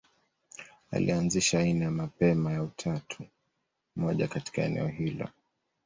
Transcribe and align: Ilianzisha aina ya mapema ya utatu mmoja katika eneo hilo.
Ilianzisha 0.91 1.59
aina 1.59 1.85
ya 1.85 1.91
mapema 1.91 2.51
ya 2.53 2.63
utatu 2.63 3.23
mmoja 3.95 4.27
katika 4.27 4.61
eneo 4.61 4.87
hilo. 4.87 5.27